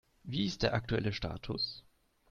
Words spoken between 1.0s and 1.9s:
Status?